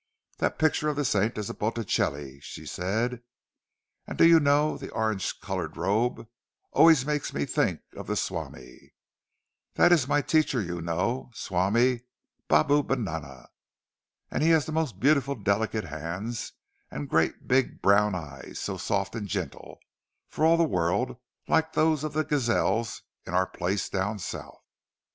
"That 0.39 0.57
picture 0.57 0.89
of 0.89 0.95
the 0.95 1.05
saint 1.05 1.37
is 1.37 1.47
a 1.51 1.53
Botticelli," 1.53 2.39
she 2.41 2.65
said. 2.65 3.21
"And 4.07 4.17
do 4.17 4.25
you 4.25 4.39
know, 4.39 4.75
the 4.75 4.89
orange 4.89 5.39
coloured 5.41 5.77
robe 5.77 6.27
always 6.71 7.05
makes 7.05 7.35
me 7.35 7.45
think 7.45 7.81
of 7.95 8.07
the 8.07 8.15
swami. 8.15 8.95
That 9.75 9.91
is 9.91 10.07
my 10.07 10.23
teacher, 10.23 10.59
you 10.59 10.81
know—Swami 10.81 12.01
Babubanana. 12.49 13.49
And 14.31 14.41
he 14.41 14.49
has 14.49 14.65
the 14.65 14.71
most 14.71 14.99
beautiful 14.99 15.35
delicate 15.35 15.83
hands, 15.85 16.53
and 16.89 17.07
great 17.07 17.47
big 17.47 17.79
brown 17.83 18.15
eyes, 18.15 18.57
so 18.59 18.77
soft 18.77 19.13
and 19.13 19.27
gentle—for 19.27 20.43
all 20.43 20.57
the 20.57 20.63
world 20.63 21.17
like 21.47 21.73
those 21.73 22.03
of 22.03 22.13
the 22.13 22.23
gazelles 22.23 23.03
in 23.27 23.35
our 23.35 23.45
place 23.45 23.87
down 23.87 24.17
South!" 24.17 24.63